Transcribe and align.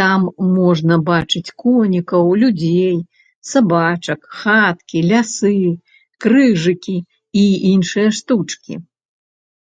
Там 0.00 0.22
можна 0.58 0.96
бачыць 1.08 1.54
конікаў, 1.62 2.24
людзей, 2.42 2.94
сабачак, 3.50 4.20
хаткі, 4.44 5.04
лясы, 5.12 5.52
крыжыкі 6.28 6.96
і 7.44 7.46
іншыя 7.74 8.08
штучкі. 8.22 8.72